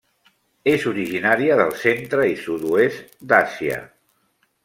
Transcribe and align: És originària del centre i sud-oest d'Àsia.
És 0.71 0.85
originària 0.91 1.57
del 1.59 1.75
centre 1.83 2.25
i 2.31 2.33
sud-oest 2.47 3.15
d'Àsia. 3.33 3.79